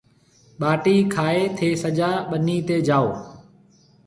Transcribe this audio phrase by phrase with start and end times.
[0.59, 3.05] ٻاٽِي کائي ٿَي سجا ٻنِي تي جاو